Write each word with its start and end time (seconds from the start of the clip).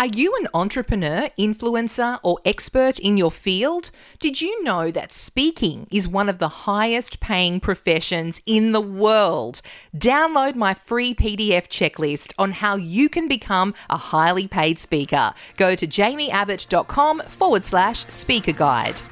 Are 0.00 0.06
you 0.06 0.34
an 0.40 0.48
entrepreneur, 0.54 1.28
influencer, 1.38 2.20
or 2.22 2.38
expert 2.46 2.98
in 2.98 3.18
your 3.18 3.30
field? 3.30 3.90
Did 4.18 4.40
you 4.40 4.64
know 4.64 4.90
that 4.90 5.12
speaking 5.12 5.86
is 5.90 6.08
one 6.08 6.30
of 6.30 6.38
the 6.38 6.48
highest 6.48 7.20
paying 7.20 7.60
professions 7.60 8.40
in 8.46 8.72
the 8.72 8.80
world? 8.80 9.60
Download 9.94 10.54
my 10.54 10.72
free 10.72 11.14
PDF 11.14 11.68
checklist 11.68 12.32
on 12.38 12.52
how 12.52 12.76
you 12.76 13.10
can 13.10 13.28
become 13.28 13.74
a 13.90 13.98
highly 13.98 14.48
paid 14.48 14.78
speaker. 14.78 15.34
Go 15.58 15.74
to 15.74 15.86
jaimieabbott.com 15.86 17.20
forward 17.26 17.66
slash 17.66 18.06
speaker 18.06 18.52
guide. 18.52 19.02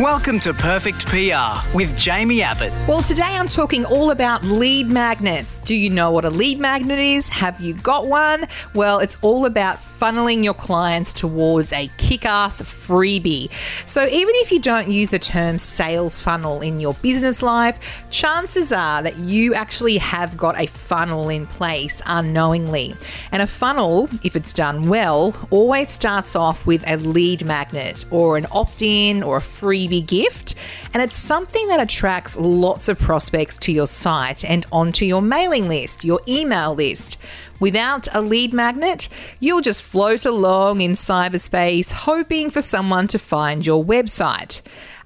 Welcome 0.00 0.40
to 0.40 0.52
Perfect 0.52 1.06
PR 1.06 1.54
with 1.72 1.94
Jaimie 1.94 2.40
Abbott. 2.40 2.72
Well, 2.88 3.00
today 3.00 3.22
I'm 3.22 3.46
talking 3.46 3.84
all 3.84 4.10
about 4.10 4.42
lead 4.42 4.88
magnets. 4.88 5.58
Do 5.58 5.76
you 5.76 5.88
know 5.88 6.10
what 6.10 6.24
a 6.24 6.30
lead 6.30 6.58
magnet 6.58 6.98
is? 6.98 7.28
Have 7.28 7.60
you 7.60 7.74
got 7.74 8.08
one? 8.08 8.48
Well, 8.74 8.98
it's 8.98 9.16
all 9.22 9.46
about 9.46 9.76
funneling 9.76 10.42
your 10.42 10.52
clients 10.52 11.12
towards 11.12 11.72
a 11.72 11.88
kick 11.96 12.26
ass 12.26 12.60
freebie. 12.60 13.50
So, 13.86 14.04
even 14.06 14.34
if 14.38 14.50
you 14.50 14.58
don't 14.58 14.88
use 14.88 15.10
the 15.10 15.18
term 15.20 15.58
sales 15.58 16.18
funnel 16.18 16.60
in 16.60 16.80
your 16.80 16.94
business 16.94 17.40
life, 17.40 17.78
chances 18.10 18.72
are 18.72 19.00
that 19.00 19.16
you 19.16 19.54
actually 19.54 19.96
have 19.98 20.36
got 20.36 20.58
a 20.58 20.66
funnel 20.66 21.28
in 21.28 21.46
place 21.46 22.02
unknowingly. 22.06 22.96
And 23.30 23.42
a 23.42 23.46
funnel, 23.46 24.08
if 24.24 24.34
it's 24.34 24.52
done 24.52 24.88
well, 24.88 25.34
always 25.50 25.88
starts 25.88 26.34
off 26.34 26.66
with 26.66 26.82
a 26.86 26.96
lead 26.96 27.44
magnet 27.44 28.04
or 28.10 28.36
an 28.36 28.46
opt 28.50 28.82
in 28.82 29.22
or 29.22 29.36
a 29.36 29.40
freebie 29.84 30.06
gift. 30.06 30.54
And 30.92 31.02
it's 31.02 31.16
something 31.16 31.68
that 31.68 31.80
attracts 31.80 32.36
lots 32.36 32.88
of 32.88 32.98
prospects 32.98 33.56
to 33.58 33.72
your 33.72 33.86
site 33.86 34.44
and 34.44 34.66
onto 34.72 35.04
your 35.04 35.22
mailing 35.22 35.68
list, 35.68 36.04
your 36.04 36.20
email 36.28 36.74
list. 36.74 37.16
Without 37.60 38.08
a 38.12 38.20
lead 38.20 38.52
magnet, 38.52 39.08
you'll 39.40 39.60
just 39.60 39.82
float 39.82 40.26
along 40.26 40.80
in 40.80 40.92
cyberspace 40.92 41.92
hoping 41.92 42.50
for 42.50 42.62
someone 42.62 43.06
to 43.08 43.18
find 43.18 43.64
your 43.64 43.84
website. 43.84 44.60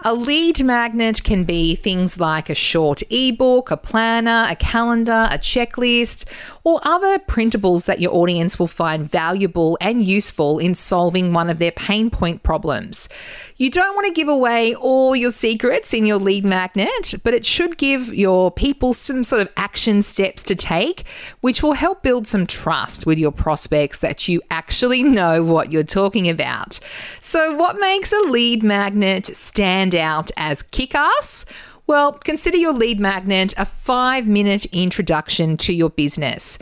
A 0.04 0.14
lead 0.14 0.62
magnet 0.62 1.24
can 1.24 1.42
be 1.42 1.74
things 1.74 2.20
like 2.20 2.48
a 2.48 2.54
short 2.54 3.02
ebook, 3.10 3.72
a 3.72 3.76
planner, 3.76 4.46
a 4.48 4.54
calendar, 4.54 5.28
a 5.32 5.38
checklist, 5.38 6.24
or 6.62 6.80
other 6.84 7.18
printables 7.18 7.86
that 7.86 8.00
your 8.00 8.14
audience 8.14 8.60
will 8.60 8.68
find 8.68 9.10
valuable 9.10 9.76
and 9.80 10.04
useful 10.04 10.60
in 10.60 10.74
solving 10.74 11.32
one 11.32 11.50
of 11.50 11.58
their 11.58 11.72
pain 11.72 12.10
point 12.10 12.44
problems. 12.44 13.08
You 13.56 13.70
don't 13.70 13.96
want 13.96 14.06
to 14.06 14.12
give 14.12 14.28
away 14.28 14.72
all 14.76 15.16
your 15.16 15.32
secrets 15.32 15.92
in 15.92 16.06
your 16.06 16.18
lead 16.18 16.44
magnet, 16.44 17.14
but 17.24 17.34
it 17.34 17.44
should 17.44 17.76
give 17.76 18.14
your 18.14 18.52
people 18.52 18.92
some 18.92 19.24
sort 19.24 19.42
of 19.42 19.50
action 19.56 20.02
steps 20.02 20.44
to 20.44 20.54
take, 20.54 21.06
which 21.40 21.60
will 21.60 21.72
help 21.72 22.04
build 22.04 22.28
some 22.28 22.46
trust 22.46 23.04
with 23.04 23.18
your 23.18 23.32
prospects 23.32 23.98
that 23.98 24.28
you 24.28 24.40
actually 24.52 25.02
know 25.02 25.42
what 25.42 25.72
you're 25.72 25.82
talking 25.82 26.28
about. 26.28 26.78
So, 27.20 27.56
what 27.56 27.80
makes 27.80 28.12
a 28.12 28.20
lead 28.28 28.62
magnet 28.62 29.26
stand 29.34 29.87
out 29.94 30.30
as 30.36 30.62
kick 30.62 30.94
ass? 30.94 31.44
Well, 31.86 32.12
consider 32.12 32.58
your 32.58 32.74
lead 32.74 33.00
magnet 33.00 33.54
a 33.56 33.64
five 33.64 34.26
minute 34.26 34.66
introduction 34.66 35.56
to 35.58 35.72
your 35.72 35.90
business. 35.90 36.58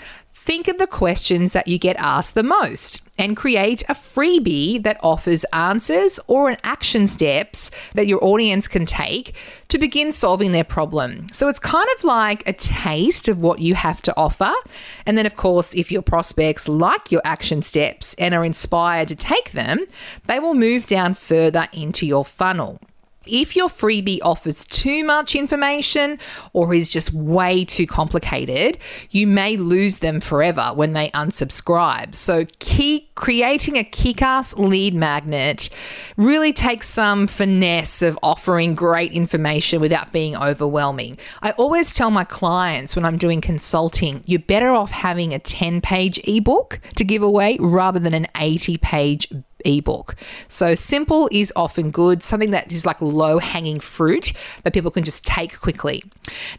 Think 0.46 0.68
of 0.68 0.78
the 0.78 0.86
questions 0.86 1.52
that 1.54 1.66
you 1.66 1.76
get 1.76 1.96
asked 1.96 2.34
the 2.34 2.44
most 2.44 3.00
and 3.18 3.36
create 3.36 3.82
a 3.88 3.94
freebie 3.94 4.80
that 4.84 5.00
offers 5.02 5.42
answers 5.52 6.20
or 6.28 6.48
an 6.48 6.58
action 6.62 7.08
steps 7.08 7.72
that 7.94 8.06
your 8.06 8.24
audience 8.24 8.68
can 8.68 8.86
take 8.86 9.34
to 9.66 9.76
begin 9.76 10.12
solving 10.12 10.52
their 10.52 10.62
problem. 10.62 11.26
So 11.32 11.48
it's 11.48 11.58
kind 11.58 11.88
of 11.96 12.04
like 12.04 12.46
a 12.46 12.52
taste 12.52 13.26
of 13.26 13.40
what 13.40 13.58
you 13.58 13.74
have 13.74 14.00
to 14.02 14.16
offer. 14.16 14.52
And 15.04 15.18
then, 15.18 15.26
of 15.26 15.34
course, 15.34 15.74
if 15.74 15.90
your 15.90 16.02
prospects 16.02 16.68
like 16.68 17.10
your 17.10 17.22
action 17.24 17.60
steps 17.60 18.14
and 18.14 18.32
are 18.32 18.44
inspired 18.44 19.08
to 19.08 19.16
take 19.16 19.50
them, 19.50 19.84
they 20.26 20.38
will 20.38 20.54
move 20.54 20.86
down 20.86 21.14
further 21.14 21.66
into 21.72 22.06
your 22.06 22.24
funnel. 22.24 22.78
If 23.26 23.56
your 23.56 23.68
freebie 23.68 24.20
offers 24.22 24.64
too 24.64 25.04
much 25.04 25.34
information 25.34 26.18
or 26.52 26.74
is 26.74 26.90
just 26.90 27.12
way 27.12 27.64
too 27.64 27.86
complicated, 27.86 28.78
you 29.10 29.26
may 29.26 29.56
lose 29.56 29.98
them 29.98 30.20
forever 30.20 30.72
when 30.74 30.92
they 30.92 31.10
unsubscribe. 31.10 32.14
So, 32.14 32.46
key, 32.58 33.10
creating 33.14 33.76
a 33.76 33.84
kick 33.84 34.22
ass 34.22 34.56
lead 34.56 34.94
magnet 34.94 35.68
really 36.16 36.52
takes 36.52 36.88
some 36.88 37.26
finesse 37.26 38.02
of 38.02 38.18
offering 38.22 38.74
great 38.74 39.12
information 39.12 39.80
without 39.80 40.12
being 40.12 40.36
overwhelming. 40.36 41.16
I 41.42 41.52
always 41.52 41.92
tell 41.92 42.10
my 42.10 42.24
clients 42.24 42.96
when 42.96 43.04
I'm 43.04 43.18
doing 43.18 43.40
consulting, 43.40 44.22
you're 44.26 44.38
better 44.38 44.70
off 44.70 44.90
having 44.90 45.32
a 45.32 45.38
10 45.38 45.80
page 45.80 46.20
ebook 46.24 46.80
to 46.96 47.04
give 47.04 47.22
away 47.22 47.56
rather 47.60 47.98
than 47.98 48.14
an 48.14 48.26
80 48.36 48.78
page 48.78 49.28
ebook. 49.64 50.14
So 50.48 50.74
simple 50.74 51.28
is 51.32 51.52
often 51.56 51.90
good, 51.90 52.22
something 52.22 52.50
that 52.50 52.72
is 52.72 52.86
like 52.86 53.00
low 53.00 53.38
hanging 53.38 53.80
fruit 53.80 54.32
that 54.62 54.72
people 54.72 54.90
can 54.90 55.04
just 55.04 55.24
take 55.24 55.60
quickly. 55.60 56.04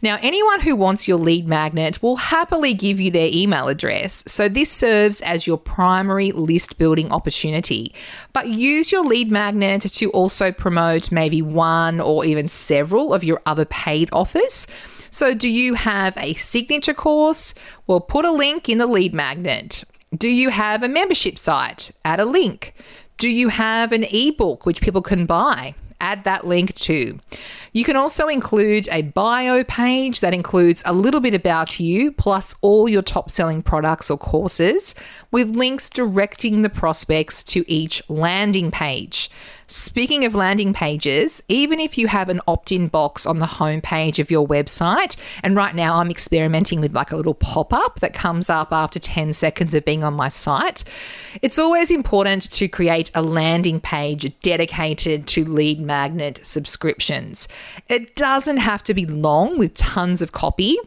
Now, 0.02 0.18
anyone 0.22 0.60
who 0.60 0.76
wants 0.76 1.08
your 1.08 1.18
lead 1.18 1.46
magnet 1.46 2.02
will 2.02 2.16
happily 2.16 2.74
give 2.74 3.00
you 3.00 3.10
their 3.10 3.28
email 3.32 3.68
address. 3.68 4.24
So 4.26 4.48
this 4.48 4.70
serves 4.70 5.20
as 5.22 5.46
your 5.46 5.58
primary 5.58 6.32
list 6.32 6.78
building 6.78 7.12
opportunity. 7.12 7.94
But 8.32 8.48
use 8.48 8.92
your 8.92 9.04
lead 9.04 9.30
magnet 9.30 9.82
to 9.82 10.10
also 10.10 10.52
promote 10.52 11.12
maybe 11.12 11.42
one 11.42 12.00
or 12.00 12.24
even 12.24 12.48
several 12.48 13.14
of 13.14 13.24
your 13.24 13.40
other 13.46 13.64
paid 13.64 14.08
offers. 14.12 14.66
So, 15.10 15.32
do 15.32 15.48
you 15.48 15.74
have 15.74 16.16
a 16.18 16.34
signature 16.34 16.92
course? 16.92 17.54
Well, 17.86 18.00
put 18.00 18.26
a 18.26 18.30
link 18.30 18.68
in 18.68 18.76
the 18.76 18.86
lead 18.86 19.14
magnet. 19.14 19.84
Do 20.16 20.28
you 20.28 20.48
have 20.48 20.82
a 20.82 20.88
membership 20.88 21.38
site? 21.38 21.90
Add 22.04 22.20
a 22.20 22.24
link. 22.24 22.74
Do 23.18 23.28
you 23.28 23.48
have 23.48 23.92
an 23.92 24.04
ebook 24.04 24.64
which 24.64 24.80
people 24.80 25.02
can 25.02 25.26
buy? 25.26 25.74
Add 26.00 26.24
that 26.24 26.46
link 26.46 26.74
too. 26.76 27.18
You 27.72 27.84
can 27.84 27.96
also 27.96 28.28
include 28.28 28.88
a 28.90 29.02
bio 29.02 29.64
page 29.64 30.20
that 30.20 30.32
includes 30.32 30.82
a 30.86 30.92
little 30.92 31.20
bit 31.20 31.34
about 31.34 31.78
you, 31.80 32.12
plus 32.12 32.54
all 32.62 32.88
your 32.88 33.02
top 33.02 33.30
selling 33.30 33.62
products 33.62 34.10
or 34.10 34.16
courses, 34.16 34.94
with 35.30 35.56
links 35.56 35.90
directing 35.90 36.62
the 36.62 36.70
prospects 36.70 37.42
to 37.44 37.70
each 37.70 38.02
landing 38.08 38.70
page. 38.70 39.30
Speaking 39.70 40.24
of 40.24 40.34
landing 40.34 40.72
pages, 40.72 41.42
even 41.46 41.78
if 41.78 41.98
you 41.98 42.06
have 42.06 42.30
an 42.30 42.40
opt 42.48 42.72
in 42.72 42.88
box 42.88 43.26
on 43.26 43.38
the 43.38 43.44
homepage 43.44 44.18
of 44.18 44.30
your 44.30 44.48
website, 44.48 45.14
and 45.42 45.54
right 45.56 45.74
now 45.74 45.96
I'm 45.96 46.10
experimenting 46.10 46.80
with 46.80 46.94
like 46.94 47.12
a 47.12 47.16
little 47.16 47.34
pop 47.34 47.70
up 47.74 48.00
that 48.00 48.14
comes 48.14 48.48
up 48.48 48.72
after 48.72 48.98
10 48.98 49.34
seconds 49.34 49.74
of 49.74 49.84
being 49.84 50.02
on 50.02 50.14
my 50.14 50.30
site, 50.30 50.84
it's 51.42 51.58
always 51.58 51.90
important 51.90 52.50
to 52.52 52.66
create 52.66 53.10
a 53.14 53.20
landing 53.20 53.78
page 53.78 54.32
dedicated 54.40 55.26
to 55.26 55.44
lead 55.44 55.80
magnet 55.80 56.40
subscriptions. 56.42 57.46
It 57.88 58.16
doesn't 58.16 58.56
have 58.56 58.82
to 58.84 58.94
be 58.94 59.04
long 59.04 59.58
with 59.58 59.74
tons 59.74 60.22
of 60.22 60.32
copy. 60.32 60.78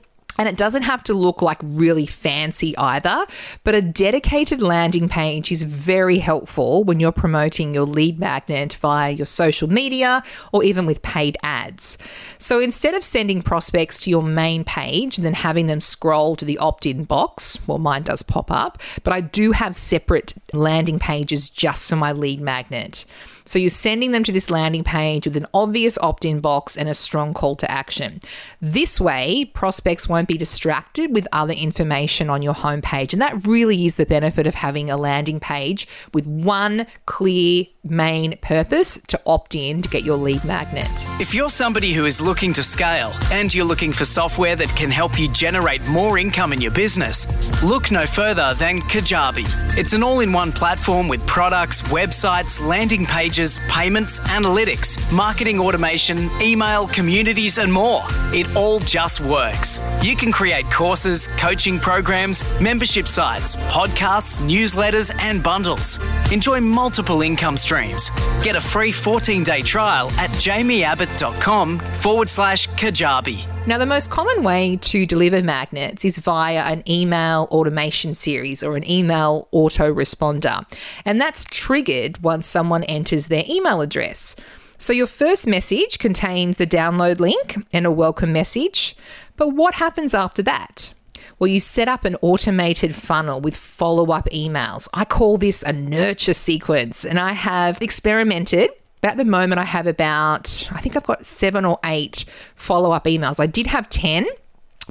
And 0.42 0.50
it 0.50 0.58
doesn't 0.58 0.82
have 0.82 1.04
to 1.04 1.14
look 1.14 1.44
like 1.44 1.60
really 1.62 2.08
fancy 2.08 2.76
either, 2.76 3.28
but 3.64 3.76
a 3.76 3.82
dedicated 3.84 4.60
landing 4.60 5.08
page 5.08 5.52
is 5.52 5.62
very 5.62 6.18
helpful 6.18 6.84
when 6.84 7.00
you're 7.00 7.12
promoting 7.12 7.76
your 7.76 7.86
lead 7.86 8.18
magnet 8.18 8.74
via 8.82 9.12
your 9.12 9.28
social 9.28 9.70
media 9.70 10.24
or 10.52 10.64
even 10.64 10.88
with 10.88 11.04
paid 11.04 11.38
ads. 11.44 12.00
So 12.40 12.60
instead 12.60 12.96
of 12.96 13.04
sending 13.04 13.44
prospects 13.44 14.00
to 14.00 14.10
your 14.10 14.24
main 14.24 14.64
page 14.64 15.20
and 15.20 15.24
then 15.24 15.36
having 15.36 15.68
them 15.68 15.80
scroll 15.80 16.36
to 16.38 16.46
the 16.46 16.58
opt 16.58 16.88
in 16.88 17.04
box, 17.04 17.60
well, 17.68 17.78
mine 17.78 18.02
does 18.02 18.24
pop 18.24 18.50
up, 18.50 18.82
but 19.04 19.14
I 19.14 19.22
do 19.22 19.52
have 19.52 19.76
separate 19.76 20.34
landing 20.54 20.98
pages 20.98 21.52
just 21.52 21.88
for 21.88 21.98
my 21.98 22.14
lead 22.14 22.42
magnet. 22.42 23.06
So 23.46 23.60
you're 23.60 23.70
sending 23.70 24.12
them 24.12 24.24
to 24.24 24.32
this 24.32 24.50
landing 24.52 24.84
page 24.84 25.26
with 25.26 25.38
an 25.38 25.48
obvious 25.54 25.98
opt 25.98 26.26
in 26.26 26.40
box 26.40 26.78
and 26.78 26.88
a 26.88 26.94
strong 26.94 27.34
call 27.34 27.56
to 27.58 27.72
action. 27.72 28.20
This 28.62 29.00
way, 29.00 29.52
prospects 29.54 30.08
won't 30.08 30.28
be 30.28 30.38
distracted 30.38 31.14
with 31.14 31.28
other 31.32 31.54
information 31.54 32.30
on 32.30 32.42
your 32.42 32.54
homepage. 32.54 33.14
And 33.14 33.22
that 33.22 33.46
really 33.46 33.86
is 33.86 33.96
the 33.96 34.06
benefit 34.06 34.48
of 34.48 34.56
having 34.56 34.90
a 34.92 34.98
landing 34.98 35.40
page 35.40 35.88
with 36.14 36.28
one 36.28 36.86
clear 37.06 37.66
main 37.84 38.38
purpose 38.38 39.00
to 39.08 39.20
opt 39.26 39.56
in 39.56 39.82
to 39.82 39.90
get 39.90 40.04
your 40.04 40.18
lead 40.18 40.44
magnet. 40.46 40.88
If 41.20 41.34
you're 41.34 41.50
somebody 41.50 41.94
who 41.94 42.06
is 42.06 42.22
looking 42.22 42.54
to 42.54 42.62
scale 42.62 43.12
and 43.32 43.52
you're 43.52 43.66
looking 43.66 43.92
for 43.92 44.06
software 44.06 44.56
that 44.56 44.70
can 44.76 44.92
help 44.92 45.20
you 45.20 45.32
generate 45.32 45.84
more 45.88 46.20
income 46.20 46.54
in 46.54 46.62
your 46.62 46.72
business, 46.72 47.26
look 47.64 47.90
no 47.90 48.06
further 48.06 48.54
than 48.60 48.82
Kajabi. 48.82 49.46
It's 49.78 49.94
an 49.94 50.04
all 50.04 50.20
in 50.20 50.32
one 50.32 50.52
platform 50.52 51.08
with 51.08 51.26
products, 51.26 51.82
websites, 51.84 52.64
landing 52.64 53.06
pages, 53.06 53.31
payments, 53.70 54.20
analytics, 54.22 55.12
marketing 55.14 55.60
automation, 55.60 56.30
email, 56.42 56.88
communities, 56.88 57.58
and 57.58 57.72
more. 57.72 58.04
It 58.34 58.56
all 58.56 58.80
just 58.80 59.22
works. 59.22 59.80
You 60.02 60.16
can 60.16 60.32
create 60.32 60.70
courses, 60.70 61.28
coaching 61.38 61.80
programs, 61.80 62.44
membership 62.60 63.08
sites, 63.08 63.56
podcasts, 63.56 64.38
newsletters, 64.40 65.12
and 65.20 65.42
bundles. 65.42 66.00
Enjoy 66.32 66.60
multiple 66.60 67.22
income 67.22 67.58
streams. 67.58 68.10
Get 68.44 68.56
a 68.56 68.62
free 68.62 68.92
14 68.92 69.44
day 69.44 69.62
trial 69.62 70.10
at 70.20 70.30
jaimieabbott.com 70.32 71.80
forward 71.80 72.30
slash 72.30 72.68
Kajabi. 72.70 73.48
Now, 73.68 73.78
the 73.78 73.86
most 73.86 74.10
common 74.10 74.42
way 74.42 74.78
to 74.78 75.06
deliver 75.06 75.44
magnets 75.44 76.04
is 76.04 76.18
via 76.18 76.64
an 76.64 76.84
email 76.90 77.48
automation 77.52 78.16
series 78.16 78.64
or 78.64 78.76
an 78.76 78.90
email 78.90 79.48
autoresponder. 79.54 80.66
And 81.06 81.22
that's 81.22 81.46
triggered 81.46 82.24
once 82.24 82.48
someone 82.48 82.84
enters 82.86 83.28
their 83.28 83.44
email 83.48 83.82
address. 83.82 84.36
So, 84.80 84.94
your 84.94 85.06
first 85.06 85.46
message 85.46 86.00
contains 86.00 86.58
the 86.58 86.66
download 86.66 87.20
link 87.20 87.64
and 87.72 87.86
a 87.86 87.92
welcome 87.92 88.34
message. 88.34 88.96
But 89.38 89.50
what 89.50 89.76
happens 89.76 90.16
after 90.16 90.42
that? 90.42 90.96
Well, 91.38 91.48
you 91.48 91.60
set 91.60 91.88
up 91.88 92.04
an 92.04 92.18
automated 92.22 92.96
funnel 92.96 93.42
with 93.42 93.56
follow 93.56 94.12
up 94.12 94.28
emails. 94.32 94.90
I 94.92 95.06
call 95.06 95.38
this 95.38 95.62
a 95.62 95.72
nurture 95.72 96.34
sequence, 96.34 97.06
and 97.06 97.20
I 97.20 97.34
have 97.34 97.80
experimented 97.80 98.72
at 99.10 99.18
the 99.18 99.26
moment, 99.26 99.60
I 99.60 99.66
have 99.66 99.88
about, 99.88 100.70
I 100.72 100.80
think 100.80 100.96
I've 100.96 101.06
got 101.06 101.26
seven 101.26 101.66
or 101.66 101.80
eight 101.84 102.26
follow 102.56 102.92
up 102.92 103.06
emails. 103.06 103.40
I 103.40 103.48
did 103.48 103.68
have 103.68 103.90
10 103.90 104.26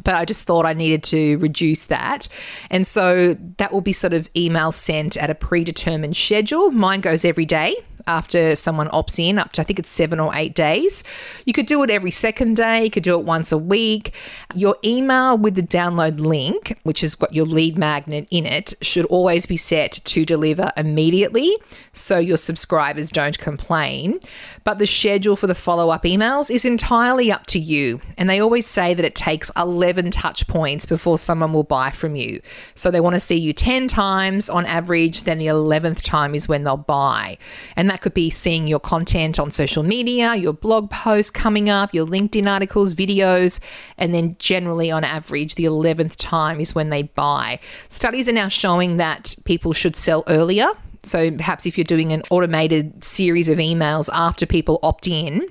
but 0.04 0.14
I 0.14 0.24
just 0.24 0.44
thought 0.44 0.64
I 0.64 0.72
needed 0.72 1.02
to 1.04 1.36
reduce 1.38 1.86
that. 1.86 2.28
And 2.70 2.86
so 2.86 3.34
that 3.58 3.72
will 3.72 3.80
be 3.80 3.92
sort 3.92 4.12
of 4.12 4.30
email 4.36 4.72
sent 4.72 5.16
at 5.16 5.30
a 5.30 5.34
predetermined 5.34 6.16
schedule. 6.16 6.70
Mine 6.70 7.00
goes 7.00 7.24
every 7.24 7.44
day 7.44 7.76
after 8.06 8.56
someone 8.56 8.88
opts 8.88 9.18
in 9.18 9.38
up 9.38 9.52
to 9.52 9.60
I 9.60 9.64
think 9.64 9.78
it's 9.78 9.90
seven 9.90 10.20
or 10.20 10.34
eight 10.34 10.54
days. 10.54 11.04
You 11.44 11.52
could 11.52 11.66
do 11.66 11.82
it 11.82 11.90
every 11.90 12.10
second 12.10 12.56
day, 12.56 12.84
you 12.84 12.90
could 12.90 13.02
do 13.02 13.18
it 13.18 13.24
once 13.24 13.52
a 13.52 13.58
week. 13.58 14.14
Your 14.54 14.76
email 14.84 15.36
with 15.36 15.54
the 15.54 15.62
download 15.62 16.20
link, 16.20 16.78
which 16.82 17.00
has 17.00 17.14
got 17.14 17.34
your 17.34 17.46
lead 17.46 17.78
magnet 17.78 18.26
in 18.30 18.46
it, 18.46 18.74
should 18.80 19.06
always 19.06 19.46
be 19.46 19.56
set 19.56 19.92
to 19.92 20.24
deliver 20.24 20.72
immediately 20.76 21.56
so 21.92 22.18
your 22.18 22.36
subscribers 22.36 23.10
don't 23.10 23.38
complain. 23.38 24.20
But 24.64 24.78
the 24.78 24.86
schedule 24.86 25.36
for 25.36 25.46
the 25.46 25.54
follow 25.54 25.90
up 25.90 26.04
emails 26.04 26.50
is 26.50 26.64
entirely 26.64 27.32
up 27.32 27.46
to 27.46 27.58
you. 27.58 28.00
And 28.16 28.28
they 28.28 28.40
always 28.40 28.66
say 28.66 28.94
that 28.94 29.04
it 29.04 29.14
takes 29.14 29.50
11 29.56 30.10
touch 30.10 30.46
points 30.46 30.86
before 30.86 31.18
someone 31.18 31.52
will 31.52 31.64
buy 31.64 31.90
from 31.90 32.16
you. 32.16 32.40
So 32.74 32.90
they 32.90 33.00
want 33.00 33.14
to 33.14 33.20
see 33.20 33.36
you 33.36 33.52
10 33.52 33.88
times 33.88 34.50
on 34.50 34.66
average, 34.66 35.24
then 35.24 35.38
the 35.38 35.46
11th 35.46 36.04
time 36.04 36.34
is 36.34 36.48
when 36.48 36.64
they'll 36.64 36.76
buy. 36.76 37.38
And 37.76 37.88
that 37.90 37.99
could 38.00 38.14
be 38.14 38.30
seeing 38.30 38.66
your 38.66 38.80
content 38.80 39.38
on 39.38 39.50
social 39.50 39.82
media, 39.82 40.34
your 40.34 40.52
blog 40.52 40.90
posts 40.90 41.30
coming 41.30 41.70
up, 41.70 41.94
your 41.94 42.06
LinkedIn 42.06 42.46
articles, 42.46 42.94
videos, 42.94 43.60
and 43.98 44.14
then 44.14 44.36
generally 44.38 44.90
on 44.90 45.04
average, 45.04 45.54
the 45.54 45.64
11th 45.64 46.16
time 46.16 46.60
is 46.60 46.74
when 46.74 46.90
they 46.90 47.02
buy. 47.02 47.58
Studies 47.88 48.28
are 48.28 48.32
now 48.32 48.48
showing 48.48 48.96
that 48.96 49.34
people 49.44 49.72
should 49.72 49.96
sell 49.96 50.24
earlier. 50.28 50.68
So 51.02 51.30
perhaps 51.30 51.64
if 51.66 51.78
you're 51.78 51.84
doing 51.84 52.12
an 52.12 52.22
automated 52.30 53.02
series 53.02 53.48
of 53.48 53.58
emails 53.58 54.10
after 54.12 54.46
people 54.46 54.78
opt 54.82 55.06
in, 55.06 55.46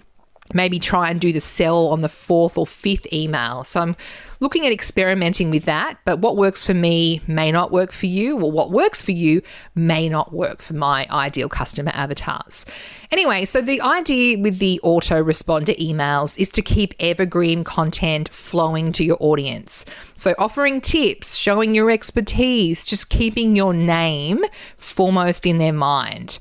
maybe 0.54 0.80
try 0.80 1.10
and 1.10 1.20
do 1.20 1.32
the 1.32 1.40
sell 1.40 1.88
on 1.88 2.02
the 2.02 2.10
fourth 2.10 2.58
or 2.58 2.66
fifth 2.66 3.12
email. 3.14 3.64
So 3.64 3.82
I'm 3.82 3.96
looking 4.40 4.66
at 4.66 4.72
experimenting 4.72 5.50
with 5.50 5.66
that, 5.66 5.98
but 6.06 6.20
what 6.20 6.38
works 6.38 6.64
for 6.64 6.74
me 6.74 7.22
may 7.28 7.52
not 7.52 7.72
work 7.72 7.92
for 7.92 8.06
you, 8.06 8.40
or 8.40 8.52
what 8.52 8.72
works 8.72 9.02
for 9.02 9.12
you 9.12 9.42
may 9.76 10.08
not 10.08 10.34
work 10.34 10.62
for 10.62 10.74
my 10.74 11.06
ideal 11.12 11.50
customer 11.50 11.92
avatars. 11.94 12.66
Anyway, 13.12 13.44
so 13.46 13.62
the 13.62 13.82
idea 13.82 14.40
with 14.40 14.60
the 14.60 14.80
autoresponder 14.84 15.78
emails 15.78 16.40
is 16.40 16.50
to 16.50 16.62
keep 16.62 16.94
evergreen 17.00 17.64
content 17.64 18.30
flowing 18.30 18.92
to 18.94 19.04
your 19.04 19.18
audience. 19.20 19.86
So 20.16 20.34
offering 20.38 20.80
tips, 20.82 21.36
showing 21.36 21.76
your 21.76 21.92
expertise, 21.92 22.86
just 22.86 23.10
keeping 23.10 23.56
your 23.56 23.74
name 23.74 24.44
foremost 24.78 25.46
in 25.46 25.58
their 25.58 25.74
mind. 25.74 26.40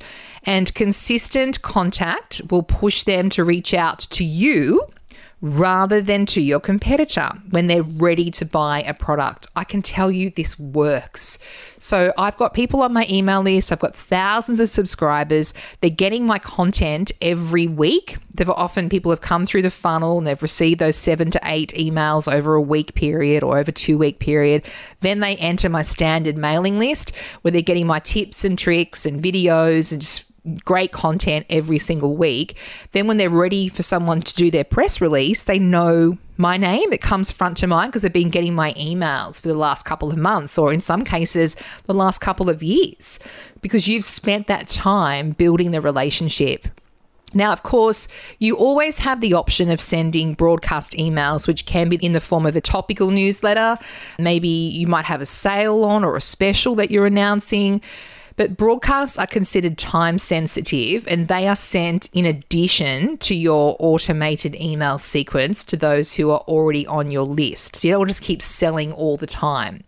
And 0.49 0.75
consistent 0.75 1.61
contact 1.61 2.41
will 2.51 2.63
push 2.63 3.03
them 3.03 3.29
to 3.31 3.45
reach 3.45 3.75
out 3.75 3.99
to 3.99 4.25
you 4.25 4.81
rather 5.43 6.01
than 6.01 6.25
to 6.25 6.41
your 6.41 6.59
competitor 6.59 7.31
when 7.51 7.67
they're 7.67 7.83
ready 7.83 8.31
to 8.31 8.47
buy 8.47 8.83
a 8.83 8.95
product. 8.95 9.47
I 9.55 9.65
can 9.65 9.83
tell 9.83 10.11
you 10.11 10.31
this 10.31 10.59
works. 10.59 11.39
So 11.79 12.15
I've 12.17 12.39
got 12.39 12.55
people 12.55 12.83
on 12.83 12.95
my 12.95 13.07
email 13.11 13.43
list, 13.43 13.71
I've 13.71 13.79
got 13.79 13.95
thousands 13.95 14.59
of 14.59 14.71
subscribers. 14.71 15.53
They're 15.83 15.91
getting 15.91 16.27
my 16.27 16.39
content 16.39 17.13
every 17.21 17.67
week. 17.67 18.17
They've 18.35 18.49
often 18.49 18.89
people 18.89 19.13
have 19.13 19.21
come 19.21 19.45
through 19.45 19.63
the 19.63 19.71
funnel 19.71 20.17
and 20.17 20.27
they've 20.27 20.43
received 20.43 20.81
those 20.81 20.97
seven 20.97 21.31
to 21.33 21.41
eight 21.45 21.75
emails 21.75 22.33
over 22.33 22.55
a 22.55 22.63
week 22.63 22.95
period 22.95 23.43
or 23.43 23.59
over 23.59 23.71
two 23.71 23.99
week 23.99 24.19
period. 24.19 24.65
Then 25.03 25.21
they 25.21 25.37
enter 25.37 25.69
my 25.69 25.83
standard 25.83 26.39
mailing 26.39 26.79
list 26.79 27.15
where 27.43 27.53
they're 27.53 27.61
getting 27.61 27.87
my 27.87 27.99
tips 27.99 28.47
and 28.47 28.59
tricks 28.59 29.05
and 29.05 29.23
videos 29.23 29.93
and 29.93 30.01
just 30.01 30.28
great 30.65 30.93
content 30.93 31.47
every 31.51 31.79
single 31.79 32.17
week. 32.17 32.57
Then, 32.93 33.07
when 33.07 33.17
they're 33.17 33.31
ready 33.31 33.69
for 33.69 33.83
someone 33.83 34.23
to 34.23 34.35
do 34.35 34.51
their 34.51 34.65
press 34.65 35.01
release, 35.01 35.45
they 35.45 35.59
know 35.59 36.19
my 36.37 36.57
name. 36.57 36.93
It 36.93 37.01
comes 37.01 37.31
front 37.31 37.57
to 37.59 37.67
mind 37.67 37.91
because 37.91 38.03
they've 38.03 38.13
been 38.13 38.31
getting 38.31 38.55
my 38.55 38.73
emails 38.75 39.41
for 39.41 39.49
the 39.49 39.55
last 39.55 39.85
couple 39.85 40.11
of 40.11 40.17
months, 40.17 40.57
or 40.59 40.73
in 40.73 40.81
some 40.81 41.05
cases, 41.05 41.57
the 41.85 41.95
last 41.95 42.21
couple 42.21 42.49
of 42.49 42.63
years, 42.63 43.19
because 43.61 43.89
you've 43.89 44.05
spent 44.05 44.47
that 44.47 44.69
time 44.69 45.33
building 45.33 45.73
the 45.73 45.81
relationship. 45.81 46.69
Now, 47.35 47.53
of 47.53 47.63
course, 47.63 48.09
you 48.39 48.57
always 48.57 48.99
have 48.99 49.21
the 49.21 49.35
option 49.35 49.71
of 49.71 49.81
sending 49.81 50.33
broadcast 50.33 50.93
emails, 50.93 51.47
which 51.47 51.67
can 51.67 51.91
be 51.91 51.97
in 51.97 52.13
the 52.13 52.23
form 52.23 52.47
of 52.47 52.57
a 52.57 52.61
topical 52.61 53.11
newsletter. 53.11 53.77
Maybe 54.19 54.49
you 54.49 54.87
might 54.87 55.05
have 55.05 55.21
a 55.21 55.27
sale 55.27 55.85
on 55.85 56.05
or 56.05 56.17
a 56.17 56.23
special 56.23 56.75
that 56.77 56.91
you're 56.91 57.05
announcing. 57.05 57.83
But 58.39 58.57
broadcasts 58.57 59.19
are 59.19 59.27
considered 59.27 59.77
time 59.77 60.19
sensitive 60.19 61.05
and 61.09 61.27
they 61.27 61.49
are 61.49 61.57
sent 61.57 62.09
in 62.13 62.25
addition 62.25 63.19
to 63.19 63.35
your 63.35 63.77
automated 63.81 64.55
email 64.55 64.97
sequence 64.99 65.65
to 65.65 65.77
those 65.77 66.15
who 66.15 66.31
are 66.31 66.39
already 66.47 66.87
on 66.87 67.11
your 67.11 67.25
list. 67.25 67.77
So 67.77 67.89
you 67.89 67.95
don't 67.95 68.07
just 68.07 68.23
keep 68.23 68.41
selling 68.41 68.93
all 68.93 69.17
the 69.17 69.27
time. 69.27 69.83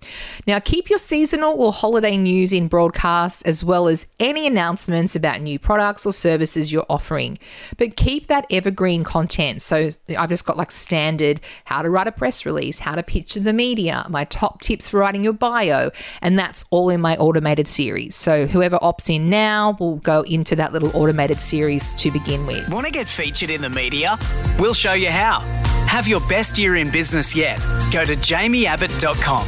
Now, 0.48 0.58
keep 0.58 0.90
your 0.90 0.98
seasonal 0.98 1.54
or 1.62 1.72
holiday 1.72 2.16
news 2.16 2.52
in 2.52 2.66
broadcasts 2.66 3.42
as 3.42 3.62
well 3.62 3.86
as 3.86 4.08
any 4.18 4.48
announcements 4.48 5.14
about 5.14 5.40
new 5.40 5.60
products 5.60 6.04
or 6.04 6.12
services 6.12 6.72
you're 6.72 6.86
offering. 6.90 7.38
But 7.78 7.94
keep 7.94 8.26
that 8.26 8.46
evergreen 8.50 9.04
content. 9.04 9.62
So 9.62 9.90
I've 10.18 10.28
just 10.28 10.44
got 10.44 10.56
like 10.56 10.72
standard 10.72 11.40
how 11.66 11.82
to 11.82 11.90
write 11.90 12.08
a 12.08 12.12
press 12.12 12.44
release, 12.44 12.80
how 12.80 12.96
to 12.96 13.04
pitch 13.04 13.34
to 13.34 13.40
the 13.40 13.52
media, 13.52 14.04
my 14.08 14.24
top 14.24 14.60
tips 14.60 14.88
for 14.88 14.98
writing 14.98 15.22
your 15.22 15.34
bio, 15.34 15.92
and 16.20 16.36
that's 16.36 16.64
all 16.70 16.90
in 16.90 17.00
my 17.00 17.16
automated 17.16 17.68
series. 17.68 18.16
So 18.16 18.39
whoever 18.46 18.78
opts 18.78 19.14
in 19.14 19.30
now 19.30 19.76
will 19.78 19.96
go 19.96 20.22
into 20.22 20.56
that 20.56 20.72
little 20.72 20.90
automated 20.94 21.40
series 21.40 21.94
to 21.94 22.10
begin 22.10 22.46
with. 22.46 22.68
Want 22.68 22.86
to 22.86 22.92
get 22.92 23.08
featured 23.08 23.50
in 23.50 23.60
the 23.60 23.70
media? 23.70 24.18
We'll 24.58 24.74
show 24.74 24.92
you 24.92 25.10
how. 25.10 25.40
Have 25.86 26.06
your 26.06 26.20
best 26.28 26.58
year 26.58 26.76
in 26.76 26.90
business 26.90 27.34
yet? 27.34 27.58
Go 27.92 28.04
to 28.04 28.14
jaimieabbott.com. 28.14 29.46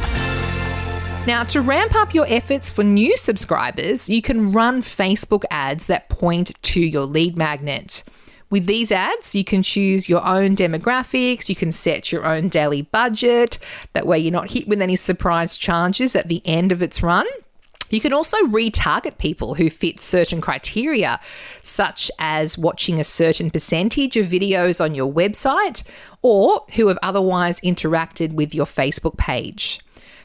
Now, 1.25 1.45
to 1.45 1.61
ramp 1.61 1.95
up 1.95 2.13
your 2.13 2.25
efforts 2.27 2.69
for 2.69 2.83
new 2.83 3.15
subscribers, 3.15 4.09
you 4.09 4.21
can 4.21 4.51
run 4.51 4.81
Facebook 4.81 5.45
ads 5.49 5.87
that 5.87 6.09
point 6.09 6.51
to 6.63 6.81
your 6.81 7.05
lead 7.05 7.37
magnet. 7.37 8.03
With 8.49 8.65
these 8.65 8.91
ads, 8.91 9.33
you 9.33 9.43
can 9.43 9.63
choose 9.63 10.09
your 10.09 10.23
own 10.27 10.55
demographics, 10.55 11.47
you 11.47 11.55
can 11.55 11.71
set 11.71 12.11
your 12.11 12.25
own 12.25 12.49
daily 12.49 12.83
budget. 12.83 13.57
That 13.93 14.05
way, 14.05 14.19
you're 14.19 14.33
not 14.33 14.51
hit 14.51 14.67
with 14.67 14.81
any 14.81 14.95
surprise 14.97 15.55
charges 15.55 16.15
at 16.15 16.27
the 16.27 16.41
end 16.45 16.71
of 16.71 16.81
its 16.81 17.01
run. 17.01 17.25
You 17.93 18.01
can 18.01 18.11
also 18.11 18.37
retarget 18.47 19.19
people 19.19 19.53
who 19.53 19.69
fit 19.69 19.99
certain 19.99 20.41
criteria, 20.41 21.19
such 21.61 22.09
as 22.17 22.57
watching 22.57 22.99
a 22.99 23.03
certain 23.03 23.51
percentage 23.51 24.17
of 24.17 24.25
videos 24.25 24.83
on 24.83 24.95
your 24.95 25.13
website 25.13 25.83
or 26.23 26.65
who 26.73 26.87
have 26.87 26.97
otherwise 27.03 27.59
interacted 27.59 28.33
with 28.33 28.55
your 28.55 28.65
Facebook 28.65 29.15
page. 29.17 29.79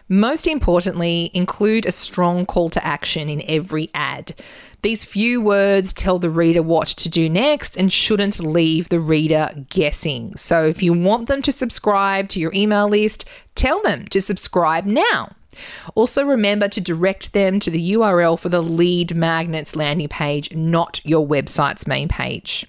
Most 0.09 0.47
importantly, 0.47 1.31
include 1.35 1.85
a 1.85 1.93
strong 1.93 2.47
call 2.47 2.71
to 2.71 2.83
action 2.83 3.29
in 3.29 3.43
every 3.47 3.91
ad. 3.93 4.33
These 4.81 5.05
few 5.05 5.43
words 5.43 5.93
tell 5.93 6.19
the 6.19 6.31
reader 6.31 6.63
what 6.63 6.87
to 6.89 7.11
do 7.11 7.29
next 7.29 7.77
and 7.77 7.93
shouldn't 7.93 8.41
leave 8.41 8.89
the 8.89 9.01
reader 9.01 9.51
guessing. 9.69 10.35
So, 10.37 10.65
if 10.65 10.83
you 10.83 10.95
want 10.95 11.29
them 11.29 11.43
to 11.43 11.53
subscribe 11.53 12.31
to 12.31 12.41
your 12.41 12.55
email 12.55 12.89
list, 12.89 13.27
tell 13.55 13.83
them 13.83 14.07
to 14.07 14.23
subscribe 14.23 14.87
now. 14.87 15.33
Also, 15.95 16.25
remember 16.25 16.69
to 16.69 16.81
direct 16.81 17.33
them 17.33 17.61
to 17.61 17.71
the 17.71 17.93
URL 17.93 18.39
for 18.39 18.49
the 18.49 18.63
lead 18.63 19.15
magnets 19.15 19.77
landing 19.77 20.09
page, 20.09 20.55
not 20.55 21.01
your 21.05 21.27
website's 21.27 21.87
main 21.87 22.09
page. 22.09 22.67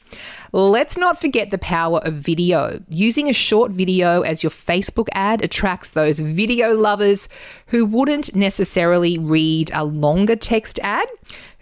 Let's 0.52 0.98
not 0.98 1.22
forget 1.22 1.52
the 1.52 1.60
power 1.60 2.00
of 2.00 2.16
video. 2.16 2.82
Using 2.90 3.30
a 3.30 3.34
short 3.34 3.72
video 3.72 4.22
as 4.22 4.42
your 4.42 4.50
Facebook 4.50 5.08
ad 5.14 5.44
attracts 5.44 5.92
those 5.92 6.20
video 6.20 6.74
lovers 6.74 7.30
who 7.68 7.86
wouldn't 7.86 8.36
necessarily 8.36 9.20
read 9.20 9.70
a 9.74 9.86
longer 9.86 10.36
text 10.36 10.80
ad. 10.82 11.08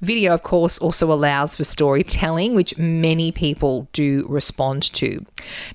Video, 0.01 0.33
of 0.33 0.43
course, 0.43 0.77
also 0.77 1.11
allows 1.11 1.55
for 1.55 1.63
storytelling, 1.63 2.53
which 2.53 2.77
many 2.77 3.31
people 3.31 3.87
do 3.93 4.25
respond 4.29 4.83
to. 4.83 5.25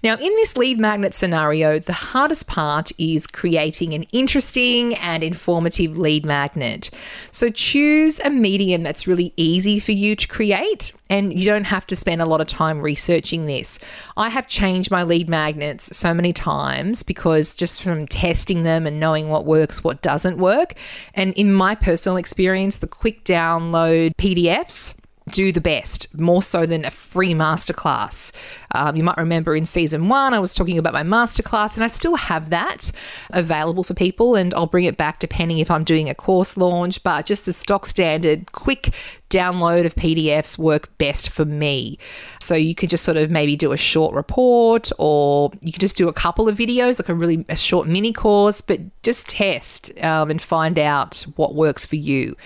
Now, 0.05 0.15
in 0.15 0.33
this 0.37 0.57
lead 0.57 0.79
magnet 0.79 1.13
scenario, 1.13 1.81
the 1.81 1.93
hardest 1.93 2.47
part 2.47 2.93
is 2.99 3.27
creating 3.27 3.95
an 3.95 4.05
interesting 4.13 4.95
and 4.95 5.25
informative 5.25 5.99
lead 5.99 6.25
magnet. 6.25 6.91
So 7.33 7.51
choose 7.51 8.21
a 8.21 8.31
medium 8.31 8.85
that's 8.85 9.09
really 9.09 9.33
easy 9.37 9.81
for 9.81 9.93
you 9.93 10.15
to 10.15 10.29
create 10.29 10.93
and 11.13 11.39
you 11.39 11.45
don't 11.45 11.65
have 11.65 11.87
to 11.89 11.95
spend 11.95 12.23
a 12.23 12.27
lot 12.27 12.41
of 12.41 12.47
time 12.47 12.81
researching 12.81 13.45
this. 13.45 13.79
I 14.17 14.31
have 14.31 14.47
changed 14.47 14.91
my 14.91 15.03
lead 15.03 15.29
magnets 15.29 15.95
so 15.95 16.15
many 16.15 16.33
times 16.33 17.03
because 17.03 17.55
just 17.55 17.83
from 17.83 18.07
testing 18.07 18.63
them 18.63 18.87
and 18.87 18.99
knowing 18.99 19.29
what 19.29 19.45
works, 19.45 19.85
what 19.85 20.01
doesn't 20.01 20.39
work. 20.39 20.73
And 21.13 21.35
in 21.35 21.53
my 21.53 21.75
personal 21.75 22.17
experience, 22.17 22.79
the 22.79 22.87
quick 22.87 23.25
download 23.25 24.12
PDFs 24.19 24.95
do 25.31 25.53
the 25.53 25.61
best, 25.61 26.19
more 26.19 26.43
so 26.43 26.67
than 26.67 26.85
a 26.85 26.91
free 26.91 27.35
masterclass. 27.35 28.33
Um, 28.73 28.97
you 28.97 29.05
might 29.05 29.17
remember 29.17 29.55
in 29.55 29.65
season 29.65 30.09
one, 30.09 30.35
I 30.35 30.39
was 30.39 30.55
talking 30.55 30.79
about 30.79 30.93
my 30.93 31.03
masterclass, 31.03 31.75
and 31.75 31.85
I 31.85 31.89
still 31.89 32.17
have 32.17 32.51
that 32.51 32.91
available 33.31 33.85
for 33.85 33.95
people, 33.95 34.35
and 34.35 34.53
I'll 34.55 34.67
bring 34.67 34.85
it 34.85 34.97
back 34.97 35.19
depending 35.19 35.59
if 35.59 35.71
I'm 35.71 35.85
doing 35.85 36.09
a 36.09 36.15
course 36.15 36.57
launch. 36.57 37.03
But 37.03 37.27
just 37.27 37.47
the 37.47 37.53
stock 37.53 37.87
standard, 37.87 38.53
quick 38.53 38.95
download 39.31 39.87
of 39.87 39.95
PDFs 39.95 40.59
work 40.59 40.97
best 40.99 41.31
for 41.31 41.45
me. 41.45 41.99
So 42.41 42.55
you 42.55 42.75
can 42.75 42.89
just 42.89 43.05
sort 43.05 43.17
of 43.17 43.31
maybe 43.31 43.57
do 43.57 43.73
a 43.73 43.77
short 43.77 44.15
report, 44.15 44.91
or 44.99 45.51
you 45.61 45.73
can 45.73 45.81
just 45.81 45.97
do 45.97 46.09
a 46.09 46.13
couple 46.13 46.49
of 46.49 46.57
videos, 46.57 46.99
like 46.99 47.09
a 47.09 47.15
really 47.15 47.45
a 47.49 47.57
short 47.57 47.89
mini 47.89 48.13
course, 48.13 48.61
but 48.61 48.81
just 49.03 49.29
test 49.29 49.91
um, 50.03 50.31
and 50.31 50.41
find 50.41 50.79
out 50.79 51.25
what 51.37 51.55
works 51.55 51.87
for 51.87 51.97
you 51.97 52.37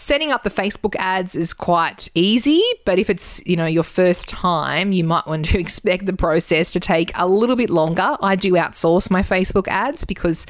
setting 0.00 0.32
up 0.32 0.42
the 0.42 0.50
Facebook 0.50 0.96
ads 0.96 1.36
is 1.36 1.52
quite 1.52 2.08
easy, 2.14 2.62
but 2.86 2.98
if 2.98 3.10
it's, 3.10 3.44
you 3.46 3.54
know, 3.54 3.66
your 3.66 3.82
first 3.82 4.28
time, 4.28 4.92
you 4.92 5.04
might 5.04 5.26
want 5.26 5.44
to 5.44 5.58
expect 5.70 6.06
the 6.06 6.12
process 6.12 6.72
to 6.72 6.80
take 6.80 7.12
a 7.14 7.28
little 7.28 7.54
bit 7.54 7.70
longer. 7.70 8.16
I 8.20 8.34
do 8.34 8.54
outsource 8.54 9.08
my 9.08 9.22
Facebook 9.22 9.68
ads 9.68 10.04
because 10.04 10.44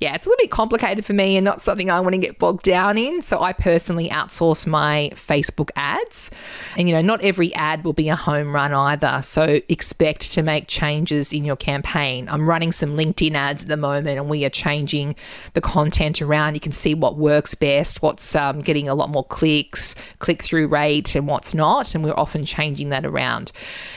yeah, 0.00 0.14
it's 0.14 0.26
a 0.26 0.28
little 0.28 0.42
bit 0.42 0.50
complicated 0.50 1.02
for 1.06 1.14
me 1.14 1.38
and 1.38 1.44
not 1.46 1.62
something 1.62 1.90
I 1.90 1.98
want 2.00 2.12
to 2.12 2.20
get 2.20 2.38
bogged 2.38 2.64
down 2.64 2.98
in. 2.98 3.22
So 3.22 3.40
I 3.40 3.54
personally 3.54 4.10
outsource 4.10 4.66
my 4.66 5.10
Facebook 5.14 5.70
ads. 5.76 6.30
And 6.76 6.90
you 6.90 6.94
know, 6.94 7.00
not 7.00 7.22
every 7.22 7.54
ad 7.54 7.84
will 7.84 7.94
be 7.94 8.10
a 8.10 8.16
home 8.16 8.54
run 8.54 8.74
either. 8.74 9.22
So 9.22 9.60
expect 9.70 10.32
to 10.34 10.42
make 10.42 10.68
changes 10.68 11.32
in 11.32 11.46
your 11.46 11.56
campaign. 11.56 12.28
I'm 12.28 12.46
running 12.46 12.70
some 12.70 12.98
LinkedIn 12.98 13.34
ads 13.34 13.62
at 13.62 13.68
the 13.70 13.78
moment 13.78 14.18
and 14.18 14.28
we 14.28 14.44
are 14.44 14.50
changing 14.50 15.16
the 15.54 15.62
content 15.62 16.20
around. 16.20 16.52
You 16.52 16.60
can 16.60 16.72
see 16.72 16.92
what 16.92 17.16
works 17.16 17.54
best, 17.54 18.02
what's 18.02 18.36
um, 18.36 18.60
getting 18.60 18.90
a 18.90 18.94
lot 18.94 19.08
more 19.08 19.24
clicks, 19.24 19.94
click 20.18 20.42
through 20.42 20.68
rate, 20.68 21.14
and 21.14 21.26
what's 21.26 21.54
not. 21.54 21.94
And 21.94 22.04
we're 22.04 22.12
often 22.12 22.44
changing 22.44 22.90
that 22.90 23.06
around. 23.06 23.52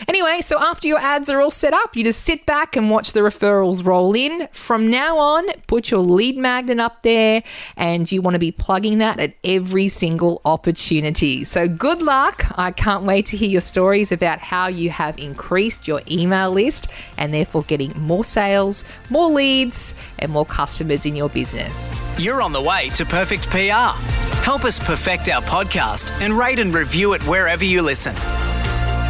Anyway, 0.08 0.40
so 0.40 0.58
after 0.70 0.88
your 0.88 1.00
ads 1.00 1.32
are 1.32 1.42
all 1.42 1.50
set 1.50 1.74
up, 1.74 1.96
you 1.96 2.04
just 2.04 2.24
sit 2.24 2.46
back 2.46 2.76
and 2.76 2.92
watch 2.92 3.14
the 3.14 3.22
referrals 3.22 3.84
roll 3.84 4.16
in. 4.16 4.48
From 4.52 4.92
now 4.92 5.18
on, 5.18 5.48
put 5.66 5.90
your 5.90 6.02
lead 6.02 6.38
magnet 6.38 6.80
up 6.80 7.02
there 7.02 7.42
and 7.76 8.10
you 8.12 8.22
want 8.22 8.36
to 8.36 8.40
be 8.40 8.52
plugging 8.52 9.00
that 9.00 9.20
at 9.20 9.34
every 9.44 9.88
single 9.88 10.42
opportunity. 10.46 11.44
So 11.44 11.68
good 11.68 12.04
luck. 12.04 12.46
I 12.56 12.70
can't 12.70 13.04
wait 13.04 13.26
to 13.28 13.38
hear 13.38 13.50
your 13.50 13.62
stories 13.62 14.12
about 14.12 14.40
how 14.40 14.68
you 14.68 14.92
have 14.92 15.18
increased 15.18 15.88
your 15.88 16.02
email 16.10 16.52
list 16.52 16.88
and 17.18 17.34
therefore 17.34 17.64
getting 17.64 18.00
more 18.00 18.24
sales, 18.24 18.84
more 19.10 19.28
leads, 19.28 19.96
and 20.20 20.32
more 20.32 20.46
customers 20.46 21.06
in 21.08 21.16
your 21.16 21.30
business. 21.30 22.00
You're 22.20 22.44
on 22.44 22.52
the 22.52 22.62
way 22.62 22.90
to 22.90 23.06
perfect 23.06 23.50
PR. 23.50 23.98
Help 24.44 24.66
us 24.66 24.78
perfect 24.78 25.30
our 25.30 25.42
podcast 25.42 26.12
and 26.22 26.38
rate 26.38 26.60
and 26.60 26.76
review 26.76 27.14
it 27.14 27.24
wherever 27.24 27.66
you 27.66 27.82
listen. 27.82 28.16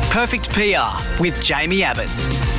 Perfect 0.09 0.49
PR 0.49 1.21
with 1.21 1.35
Jaimie 1.35 1.81
Abbott. 1.81 2.58